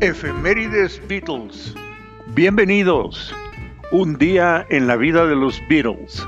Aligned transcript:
Efemérides 0.00 1.00
Beatles. 1.08 1.74
Bienvenidos. 2.34 3.34
Un 3.92 4.18
día 4.18 4.66
en 4.68 4.86
la 4.86 4.96
vida 4.96 5.24
de 5.24 5.34
los 5.34 5.62
Beatles. 5.70 6.22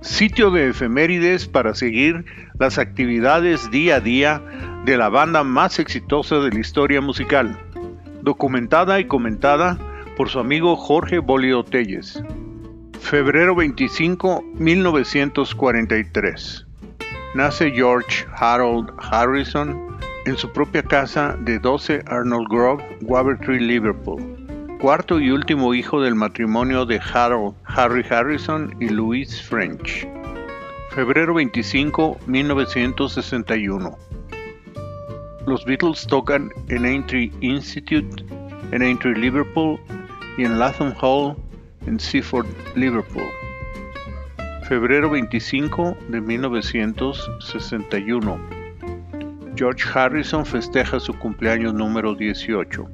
Sitio 0.00 0.50
de 0.50 0.70
efemérides 0.70 1.46
para 1.46 1.74
seguir 1.74 2.24
las 2.58 2.78
actividades 2.78 3.70
día 3.70 3.96
a 3.96 4.00
día 4.00 4.40
de 4.86 4.96
la 4.96 5.10
banda 5.10 5.44
más 5.44 5.78
exitosa 5.78 6.36
de 6.36 6.52
la 6.52 6.58
historia 6.58 7.02
musical. 7.02 7.60
Documentada 8.22 8.98
y 8.98 9.04
comentada 9.04 9.76
por 10.16 10.30
su 10.30 10.38
amigo 10.38 10.74
Jorge 10.74 11.18
Bolio 11.18 11.64
Telles. 11.64 12.24
Febrero 12.98 13.54
25, 13.54 14.42
1943. 14.54 16.66
Nace 17.34 17.70
George 17.72 18.24
Harold 18.34 18.90
Harrison 18.98 19.93
en 20.26 20.36
su 20.38 20.50
propia 20.50 20.82
casa 20.82 21.36
de 21.40 21.58
12 21.58 22.02
Arnold 22.06 22.48
Grove, 22.48 22.82
Wavertree, 23.02 23.60
Liverpool. 23.60 24.22
Cuarto 24.80 25.20
y 25.20 25.30
último 25.30 25.74
hijo 25.74 26.00
del 26.00 26.14
matrimonio 26.14 26.86
de 26.86 26.98
Harold 26.98 27.54
Harry 27.64 28.02
Harrison 28.08 28.74
y 28.80 28.88
Louise 28.88 29.42
French. 29.42 30.08
Febrero 30.90 31.34
25, 31.34 32.18
1961. 32.26 33.98
Los 35.46 35.62
Beatles 35.66 36.06
tocan 36.06 36.50
en 36.68 36.86
Aintree 36.86 37.30
Institute, 37.40 38.24
en 38.72 38.82
Aintree, 38.82 39.14
Liverpool 39.14 39.78
y 40.38 40.44
en 40.44 40.58
Latham 40.58 40.94
Hall, 41.00 41.36
en 41.86 42.00
Seaford, 42.00 42.46
Liverpool. 42.74 43.28
Febrero 44.68 45.10
25 45.10 45.96
de 46.08 46.20
1961 46.20 48.63
George 49.56 49.84
Harrison 49.94 50.44
festeja 50.44 50.98
su 50.98 51.14
cumpleaños 51.14 51.74
número 51.74 52.16
18. 52.16 52.88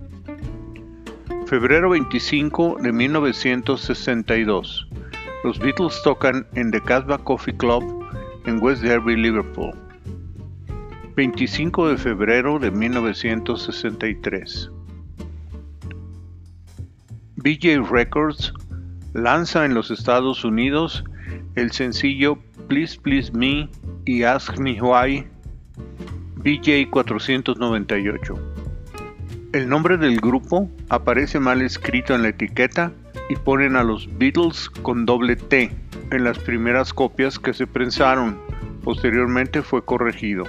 Febrero 1.46 1.88
25 1.90 2.76
de 2.82 2.92
1962. 2.92 4.86
Los 5.42 5.58
Beatles 5.58 5.98
tocan 6.04 6.46
en 6.54 6.70
The 6.70 6.82
Casbah 6.82 7.16
Coffee 7.16 7.56
Club 7.56 8.04
en 8.44 8.62
West 8.62 8.82
Derby, 8.82 9.16
Liverpool. 9.16 9.72
25 11.16 11.88
de 11.88 11.96
febrero 11.96 12.58
de 12.58 12.70
1963. 12.70 14.70
BJ 17.36 17.90
Records 17.90 18.52
lanza 19.14 19.64
en 19.64 19.72
los 19.72 19.90
Estados 19.90 20.44
Unidos 20.44 21.04
el 21.54 21.72
sencillo 21.72 22.38
Please 22.68 23.00
Please 23.00 23.32
Me 23.32 23.66
y 24.04 24.24
Ask 24.24 24.58
Me 24.58 24.80
Why 24.80 25.26
BJ 26.42 26.88
498. 26.90 28.34
El 29.52 29.68
nombre 29.68 29.98
del 29.98 30.18
grupo 30.20 30.70
aparece 30.88 31.38
mal 31.38 31.60
escrito 31.60 32.14
en 32.14 32.22
la 32.22 32.28
etiqueta 32.28 32.92
y 33.28 33.36
ponen 33.36 33.76
a 33.76 33.84
los 33.84 34.08
Beatles 34.16 34.70
con 34.70 35.04
doble 35.04 35.36
T 35.36 35.70
en 36.10 36.24
las 36.24 36.38
primeras 36.38 36.94
copias 36.94 37.38
que 37.38 37.52
se 37.52 37.66
prensaron. 37.66 38.38
Posteriormente 38.82 39.60
fue 39.60 39.84
corregido. 39.84 40.44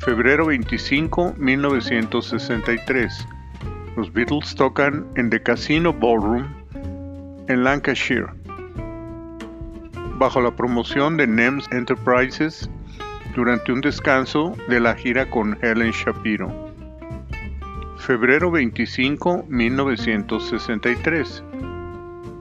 Febrero 0.00 0.44
25, 0.46 1.34
1963. 1.38 3.26
Los 3.96 4.12
Beatles 4.12 4.54
tocan 4.54 5.06
en 5.16 5.30
The 5.30 5.42
Casino 5.42 5.94
Ballroom 5.94 6.44
en 7.48 7.64
Lancashire. 7.64 8.26
Bajo 10.18 10.42
la 10.42 10.54
promoción 10.54 11.16
de 11.16 11.26
NEMS 11.26 11.66
Enterprises 11.72 12.68
durante 13.34 13.72
un 13.72 13.80
descanso 13.80 14.56
de 14.68 14.80
la 14.80 14.94
gira 14.94 15.28
con 15.28 15.58
Helen 15.62 15.92
Shapiro. 15.92 16.70
Febrero 17.98 18.50
25, 18.50 19.44
1963. 19.48 21.44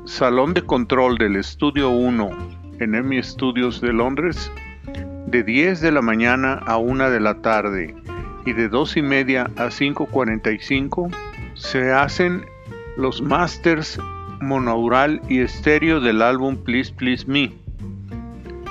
Salón 0.05 0.53
de 0.53 0.63
control 0.63 1.17
del 1.17 1.35
Estudio 1.35 1.89
1 1.89 2.29
en 2.79 2.95
EMI 2.95 3.22
Studios 3.22 3.81
de 3.81 3.94
Londres 3.94 4.51
de 5.28 5.44
10 5.44 5.81
de 5.81 5.91
la 5.91 6.01
mañana 6.01 6.53
a 6.66 6.78
1 6.78 7.11
de 7.11 7.19
la 7.19 7.35
tarde 7.35 7.95
y 8.45 8.53
de 8.53 8.67
2 8.67 8.97
y 8.97 9.01
media 9.03 9.44
a 9.57 9.67
5.45 9.67 11.13
se 11.53 11.91
hacen 11.91 12.45
los 12.97 13.22
masters 13.22 13.99
monaural 14.41 15.22
y 15.29 15.41
estéreo 15.41 15.99
del 15.99 16.23
álbum 16.23 16.57
Please 16.57 16.91
Please 16.94 17.25
Me, 17.28 17.53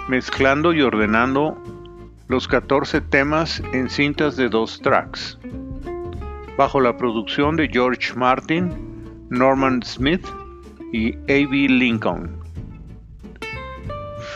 mezclando 0.09 0.73
y 0.73 0.83
ordenando 0.83 1.63
los 2.29 2.47
14 2.47 3.01
temas 3.01 3.63
en 3.73 3.89
cintas 3.89 4.37
de 4.37 4.51
dos 4.51 4.81
tracks, 4.83 5.39
bajo 6.59 6.79
la 6.79 6.97
producción 6.99 7.57
de 7.57 7.69
George 7.69 8.13
Martin, 8.15 9.27
Norman 9.31 9.83
Smith 9.83 10.27
y 10.93 11.15
A.B. 11.15 11.69
Lincoln. 11.71 12.37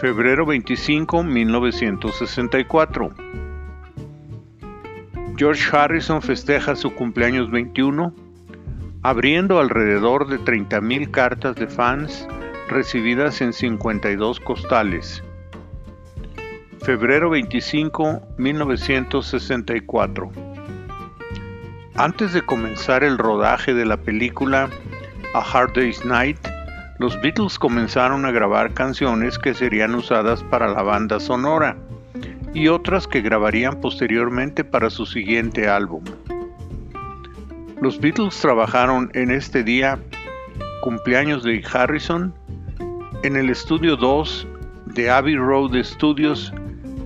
Febrero 0.00 0.46
25, 0.46 1.22
1964. 1.22 3.12
George 5.36 5.76
Harrison 5.76 6.22
festeja 6.22 6.74
su 6.74 6.94
cumpleaños 6.94 7.50
21, 7.50 8.14
abriendo 9.02 9.60
alrededor 9.60 10.28
de 10.28 10.40
30.000 10.40 11.10
cartas 11.10 11.56
de 11.56 11.66
fans 11.66 12.26
recibidas 12.68 13.42
en 13.42 13.52
52 13.52 14.40
costales 14.40 15.22
febrero 16.82 17.30
25, 17.30 18.20
1964. 18.38 20.32
Antes 21.94 22.32
de 22.32 22.42
comenzar 22.42 23.04
el 23.04 23.18
rodaje 23.18 23.72
de 23.72 23.84
la 23.84 23.96
película 23.96 24.68
A 25.34 25.40
Hard 25.40 25.74
Day's 25.74 26.04
Night, 26.04 26.38
los 26.98 27.20
Beatles 27.20 27.56
comenzaron 27.56 28.26
a 28.26 28.32
grabar 28.32 28.74
canciones 28.74 29.38
que 29.38 29.54
serían 29.54 29.94
usadas 29.94 30.42
para 30.42 30.66
la 30.66 30.82
banda 30.82 31.20
sonora 31.20 31.76
y 32.52 32.66
otras 32.66 33.06
que 33.06 33.20
grabarían 33.20 33.80
posteriormente 33.80 34.64
para 34.64 34.90
su 34.90 35.06
siguiente 35.06 35.68
álbum. 35.68 36.02
Los 37.80 38.00
Beatles 38.00 38.36
trabajaron 38.40 39.08
en 39.14 39.30
este 39.30 39.62
día, 39.62 40.00
cumpleaños 40.82 41.44
de 41.44 41.64
Harrison, 41.72 42.34
en 43.22 43.36
el 43.36 43.50
estudio 43.50 43.96
2 43.96 44.48
de 44.86 45.10
Abbey 45.10 45.36
Road 45.36 45.80
Studios 45.84 46.52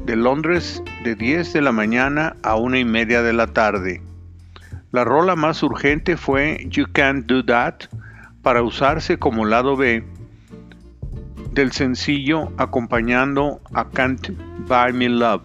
de 0.07 0.15
Londres 0.15 0.85
de 1.03 1.17
10 1.17 1.53
de 1.53 1.61
la 1.61 1.73
mañana 1.73 2.37
a 2.45 2.55
una 2.55 2.79
y 2.79 2.85
media 2.85 3.23
de 3.23 3.33
la 3.33 3.49
tarde. 3.49 4.01
La 4.93 5.03
rola 5.03 5.35
más 5.35 5.65
urgente 5.65 6.17
fue 6.17 6.65
You 6.71 6.87
Can't 6.93 7.27
Do 7.27 7.45
That 7.45 7.75
para 8.41 8.63
usarse 8.63 9.19
como 9.19 9.45
lado 9.45 9.77
B 9.77 10.05
del 11.51 11.73
sencillo 11.73 12.53
acompañando 12.57 13.61
a 13.75 13.89
Can't 13.91 14.31
Buy 14.69 14.93
Me 14.93 15.09
Love. 15.09 15.43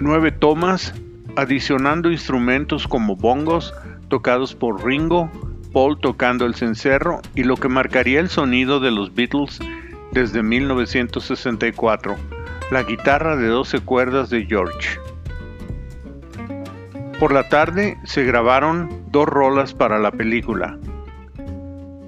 Nueve 0.00 0.32
tomas 0.32 0.94
adicionando 1.36 2.10
instrumentos 2.10 2.88
como 2.88 3.14
bongos 3.14 3.74
tocados 4.08 4.54
por 4.54 4.86
Ringo, 4.86 5.30
Paul 5.74 6.00
tocando 6.00 6.46
el 6.46 6.54
cencerro 6.54 7.20
y 7.34 7.42
lo 7.42 7.56
que 7.56 7.68
marcaría 7.68 8.20
el 8.20 8.30
sonido 8.30 8.80
de 8.80 8.90
los 8.90 9.14
Beatles 9.14 9.58
desde 10.12 10.42
1964 10.42 12.35
la 12.70 12.82
guitarra 12.82 13.36
de 13.36 13.46
12 13.46 13.80
cuerdas 13.80 14.30
de 14.30 14.44
George. 14.44 14.98
Por 17.20 17.30
la 17.32 17.48
tarde 17.48 17.96
se 18.04 18.24
grabaron 18.24 19.04
dos 19.10 19.26
rolas 19.26 19.72
para 19.72 20.00
la 20.00 20.10
película. 20.10 20.76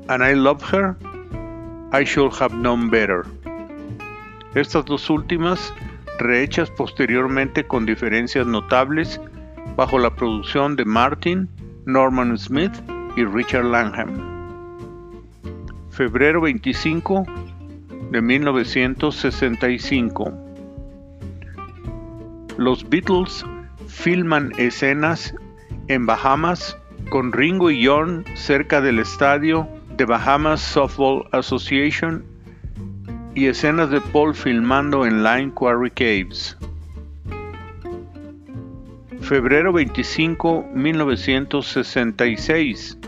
And 0.09 0.23
I 0.23 0.35
Love 0.35 0.63
Her, 0.73 0.97
I 1.93 2.05
Should 2.05 2.33
Have 2.41 2.57
Known 2.57 2.91
Better. 2.91 3.23
Estas 4.55 4.85
dos 4.85 5.09
últimas, 5.09 5.73
rehechas 6.19 6.71
posteriormente 6.71 7.65
con 7.65 7.87
diferencias 7.87 8.47
notables, 8.47 9.21
bajo 9.77 9.99
la 9.99 10.11
producción 10.11 10.75
de 10.75 10.85
Martin, 10.85 11.49
Norman 11.87 12.37
Smith 12.37 12.73
y 13.17 13.25
Richard 13.25 13.65
Langham. 13.65 14.37
Febrero 15.91 16.41
25 16.41 17.25
de 18.11 18.21
1965 18.21 20.48
los 22.59 22.87
Beatles 22.91 23.47
filman 23.87 24.53
escenas 24.59 25.35
en 25.87 26.05
Bahamas 26.07 26.77
con 27.09 27.33
Ringo 27.33 27.71
y 27.71 27.87
John 27.87 28.25
cerca 28.35 28.81
del 28.81 28.99
estadio 28.99 29.69
de 29.97 30.05
Bahamas 30.05 30.61
Softball 30.61 31.25
Association 31.31 32.25
y 33.37 33.47
escenas 33.47 33.91
de 33.91 34.01
Paul 34.01 34.35
filmando 34.35 35.07
en 35.07 35.23
Line 35.23 35.53
Quarry 35.53 35.93
Caves. 35.93 36.59
Febrero 39.21 39.73
25, 39.73 40.67
1966. 40.75 42.99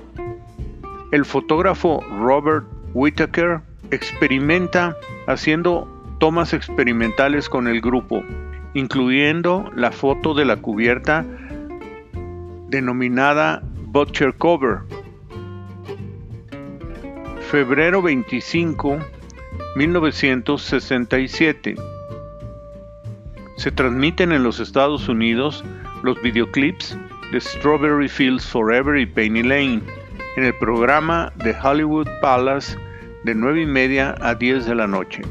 El 1.10 1.24
fotógrafo 1.24 2.04
Robert 2.20 2.66
Whittaker 2.94 3.62
experimenta 3.90 4.96
haciendo 5.26 5.88
tomas 6.20 6.52
experimentales 6.52 7.48
con 7.48 7.66
el 7.66 7.80
grupo 7.80 8.22
incluyendo 8.74 9.70
la 9.74 9.90
foto 9.90 10.34
de 10.34 10.44
la 10.44 10.56
cubierta 10.56 11.24
denominada 12.68 13.62
Butcher 13.86 14.34
Cover. 14.34 14.80
Febrero 17.50 18.00
25, 18.00 18.98
1967. 19.74 21.74
Se 23.56 23.72
transmiten 23.72 24.32
en 24.32 24.44
los 24.44 24.60
Estados 24.60 25.08
Unidos 25.08 25.64
los 26.02 26.20
videoclips 26.22 26.96
de 27.32 27.40
Strawberry 27.40 28.08
Fields 28.08 28.46
Forever 28.46 28.96
y 28.96 29.06
Penny 29.06 29.42
Lane 29.42 29.82
en 30.36 30.44
el 30.44 30.54
programa 30.54 31.32
de 31.36 31.56
Hollywood 31.60 32.08
Palace 32.20 32.76
de 33.24 33.34
9 33.34 33.62
y 33.62 33.66
media 33.66 34.14
a 34.20 34.34
10 34.34 34.66
de 34.66 34.74
la 34.74 34.86
noche. 34.86 35.22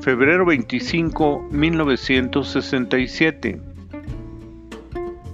Febrero 0.00 0.46
25, 0.46 1.48
1967. 1.50 3.60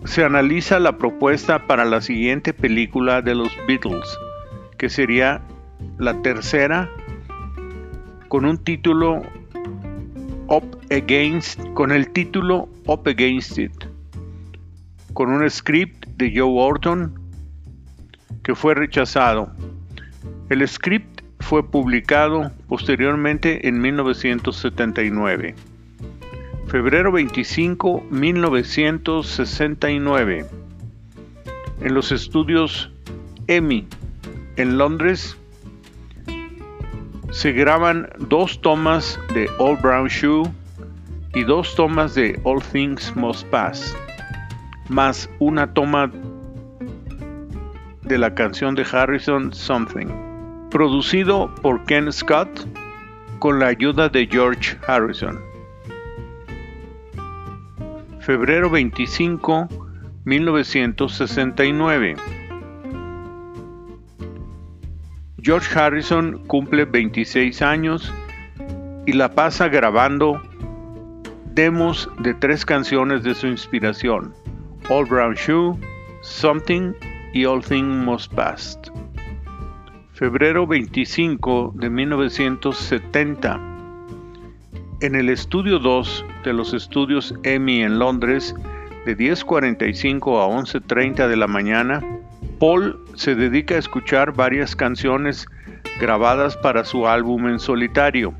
Se 0.05 0.25
analiza 0.25 0.81
la 0.81 0.99
propuesta 0.99 1.69
para 1.69 1.85
la 1.85 2.01
siguiente 2.01 2.53
película 2.53 3.23
de 3.23 3.37
los 3.37 3.57
Beatles, 3.69 4.19
que 4.77 4.89
sería 4.89 5.41
la 5.99 6.21
tercera 6.21 6.91
con 8.27 8.45
un 8.45 8.59
título 8.59 9.23
Up 10.49 10.81
Against, 10.91 11.61
con 11.75 11.93
el 11.93 12.11
título 12.11 12.69
Up 12.87 13.07
Against 13.07 13.59
It, 13.59 13.85
con 15.13 15.31
un 15.31 15.49
script 15.49 16.09
de 16.17 16.37
Joe 16.37 16.61
Orton 16.61 17.15
que 18.43 18.57
fue 18.57 18.75
rechazado. 18.75 19.53
El 20.51 20.67
script 20.67 21.16
fue 21.47 21.63
publicado 21.63 22.51
posteriormente 22.67 23.69
en 23.69 23.81
1979. 23.81 25.55
Febrero 26.67 27.13
25, 27.13 28.05
1969. 28.11 30.45
En 31.83 31.95
los 31.95 32.11
estudios 32.11 32.91
EMI 33.47 33.87
en 34.57 34.77
Londres 34.77 35.37
se 37.31 37.53
graban 37.53 38.09
dos 38.19 38.61
tomas 38.61 39.21
de 39.33 39.49
All 39.61 39.77
Brown 39.77 40.09
Shoe 40.09 40.51
y 41.33 41.45
dos 41.45 41.77
tomas 41.77 42.17
de 42.17 42.41
All 42.43 42.61
Things 42.61 43.15
Must 43.15 43.47
Pass, 43.51 43.97
más 44.89 45.31
una 45.39 45.73
toma 45.73 46.11
de 48.03 48.19
la 48.19 48.35
canción 48.35 48.75
de 48.75 48.85
Harrison 48.91 49.55
Something, 49.55 50.26
producido 50.77 51.51
por 51.63 51.85
Ken 51.85 52.13
Scott 52.13 52.51
con 53.39 53.59
la 53.59 53.69
ayuda 53.69 54.11
de 54.11 54.27
George 54.27 54.77
Harrison. 54.87 55.41
Febrero 58.21 58.69
25, 58.69 59.69
1969. 60.27 62.17
George 65.41 65.79
Harrison 65.79 66.45
cumple 66.47 66.85
26 66.85 67.63
años 67.63 68.13
y 69.07 69.15
la 69.15 69.31
pasa 69.31 69.69
grabando 69.69 70.43
demos 71.55 72.07
de 72.19 72.35
tres 72.35 72.67
canciones 72.67 73.23
de 73.23 73.35
su 73.35 73.47
inspiración, 73.47 74.35
All 74.91 75.07
Brown 75.07 75.37
Shoe, 75.37 75.75
Something 76.21 76.93
y 77.33 77.47
All 77.47 77.65
Things 77.65 78.05
Must 78.05 78.31
Pass. 78.35 78.79
Febrero 80.17 80.67
25 80.67 81.75
de 81.77 81.91
1970. 81.91 83.61
En 85.03 85.15
el 85.15 85.29
estudio 85.29 85.79
2 85.79 86.25
de 86.43 86.55
los 86.55 86.73
estudios 86.73 87.35
EMI 87.43 87.83
en 87.83 87.99
Londres, 87.99 88.55
de 89.05 89.15
10.45 89.15 90.41
a 90.41 90.49
11.30 90.49 91.29
de 91.29 91.37
la 91.37 91.47
mañana, 91.47 92.03
Paul 92.59 92.99
se 93.15 93.35
dedica 93.35 93.75
a 93.75 93.79
escuchar 93.79 94.33
varias 94.33 94.75
canciones 94.75 95.49
grabadas 96.01 96.57
para 96.57 96.87
su 96.87 97.07
álbum 97.07 97.49
en 97.49 97.59
solitario. 97.59 98.33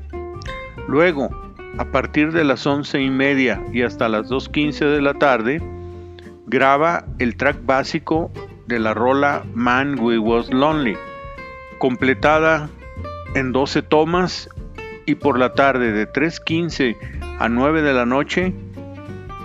Luego, 0.87 1.29
a 1.77 1.85
partir 1.91 2.31
de 2.31 2.43
las 2.43 2.65
once 2.65 2.99
y 2.99 3.11
media 3.11 3.63
y 3.71 3.83
hasta 3.83 4.09
las 4.09 4.31
2.15 4.31 4.79
de 4.79 5.01
la 5.03 5.13
tarde, 5.13 5.61
graba 6.47 7.05
el 7.19 7.37
track 7.37 7.63
básico 7.67 8.31
de 8.65 8.79
la 8.79 8.95
rola 8.95 9.45
Man 9.53 9.99
We 9.99 10.17
Was 10.17 10.51
Lonely, 10.51 10.97
completada 11.79 12.69
en 13.35 13.51
12 13.51 13.81
tomas 13.83 14.49
y 15.05 15.15
por 15.15 15.39
la 15.39 15.53
tarde 15.53 15.91
de 15.91 16.11
3.15 16.11 16.97
a 17.39 17.49
9 17.49 17.81
de 17.81 17.93
la 17.93 18.05
noche, 18.05 18.53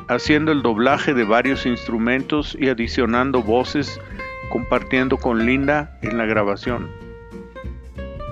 haciendo 0.08 0.52
el 0.52 0.62
doblaje 0.62 1.14
de 1.14 1.24
varios 1.24 1.66
instrumentos 1.66 2.56
y 2.58 2.68
adicionando 2.68 3.42
voces 3.42 4.00
compartiendo 4.50 5.16
con 5.16 5.46
Linda 5.46 5.98
en 6.02 6.18
la 6.18 6.26
grabación. 6.26 6.90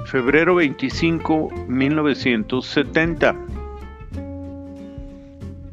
Febrero 0.05 0.57
25, 0.57 1.51
1970. 1.69 3.37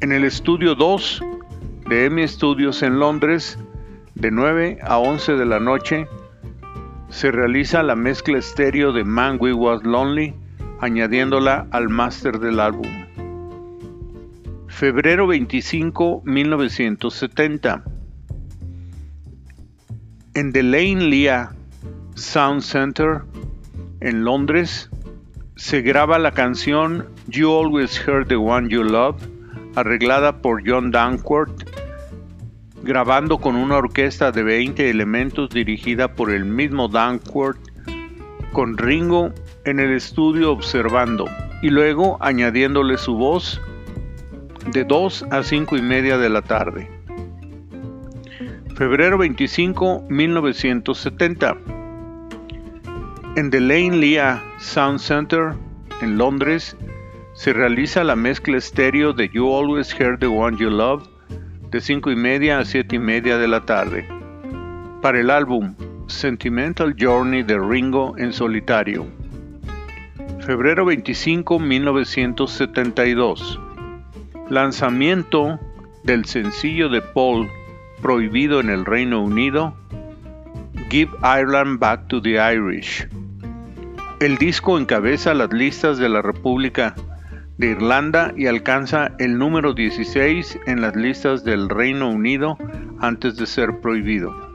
En 0.00 0.12
el 0.12 0.24
estudio 0.24 0.74
2 0.74 1.22
de 1.88 2.04
M 2.06 2.26
Studios 2.26 2.82
en 2.82 2.98
Londres, 2.98 3.58
de 4.14 4.30
9 4.30 4.78
a 4.82 4.98
11 4.98 5.32
de 5.32 5.44
la 5.44 5.60
noche, 5.60 6.06
se 7.08 7.30
realiza 7.30 7.82
la 7.82 7.96
mezcla 7.96 8.38
estéreo 8.38 8.92
de 8.92 9.04
Man 9.04 9.38
We 9.40 9.52
Was 9.52 9.82
Lonely, 9.84 10.34
añadiéndola 10.80 11.66
al 11.70 11.88
máster 11.88 12.38
del 12.38 12.60
álbum. 12.60 12.88
Febrero 14.68 15.26
25, 15.26 16.22
1970 16.24 17.84
en 20.38 20.52
The 20.52 20.62
Lane 20.62 21.10
Lea 21.10 21.50
Sound 22.14 22.62
Center 22.62 23.22
en 24.00 24.22
Londres 24.22 24.88
se 25.56 25.82
graba 25.82 26.20
la 26.20 26.30
canción 26.30 27.06
You 27.26 27.50
Always 27.52 28.00
Heard 28.06 28.28
the 28.28 28.36
One 28.36 28.68
You 28.68 28.84
Love, 28.84 29.16
arreglada 29.74 30.40
por 30.40 30.62
John 30.64 30.92
Danforth, 30.92 31.67
grabando 32.88 33.36
con 33.36 33.54
una 33.54 33.76
orquesta 33.76 34.32
de 34.32 34.42
20 34.42 34.88
elementos 34.88 35.50
dirigida 35.50 36.08
por 36.14 36.30
el 36.30 36.46
mismo 36.46 36.88
Danforth, 36.88 37.58
con 38.54 38.78
Ringo 38.78 39.30
en 39.66 39.78
el 39.78 39.92
estudio 39.92 40.50
observando 40.52 41.26
y 41.60 41.68
luego 41.68 42.16
añadiéndole 42.22 42.96
su 42.96 43.14
voz 43.14 43.60
de 44.72 44.84
2 44.84 45.26
a 45.30 45.42
5 45.42 45.76
y 45.76 45.82
media 45.82 46.16
de 46.16 46.30
la 46.30 46.40
tarde. 46.40 46.90
Febrero 48.74 49.18
25, 49.18 50.06
1970. 50.08 51.58
En 53.36 53.50
The 53.50 53.60
Lane 53.60 53.98
Lea 53.98 54.42
Sound 54.56 54.98
Center, 54.98 55.52
en 56.00 56.16
Londres, 56.16 56.74
se 57.34 57.52
realiza 57.52 58.02
la 58.02 58.16
mezcla 58.16 58.56
estéreo 58.56 59.12
de 59.12 59.28
You 59.28 59.54
Always 59.54 59.92
Hear 59.92 60.18
the 60.18 60.26
One 60.26 60.56
You 60.56 60.70
Love 60.70 61.17
de 61.70 61.80
5 61.80 62.10
y 62.10 62.16
media 62.16 62.58
a 62.58 62.64
7 62.64 62.96
y 62.96 62.98
media 62.98 63.38
de 63.38 63.46
la 63.48 63.66
tarde, 63.66 64.08
para 65.02 65.20
el 65.20 65.28
álbum 65.30 65.74
Sentimental 66.06 66.96
Journey 66.98 67.42
de 67.42 67.58
Ringo 67.58 68.16
en 68.16 68.32
solitario. 68.32 69.06
Febrero 70.40 70.86
25, 70.86 71.58
1972. 71.58 73.60
Lanzamiento 74.48 75.60
del 76.04 76.24
sencillo 76.24 76.88
de 76.88 77.02
Paul 77.02 77.50
prohibido 78.00 78.60
en 78.60 78.70
el 78.70 78.86
Reino 78.86 79.22
Unido, 79.22 79.74
Give 80.88 81.10
Ireland 81.22 81.78
Back 81.78 82.08
to 82.08 82.22
the 82.22 82.38
Irish. 82.54 83.06
El 84.20 84.38
disco 84.38 84.78
encabeza 84.78 85.34
las 85.34 85.52
listas 85.52 85.98
de 85.98 86.08
la 86.08 86.22
República 86.22 86.94
de 87.58 87.70
Irlanda 87.72 88.32
y 88.36 88.46
alcanza 88.46 89.12
el 89.18 89.36
número 89.36 89.74
16 89.74 90.60
en 90.66 90.80
las 90.80 90.96
listas 90.96 91.44
del 91.44 91.68
Reino 91.68 92.08
Unido 92.08 92.56
antes 93.00 93.36
de 93.36 93.46
ser 93.46 93.80
prohibido. 93.80 94.47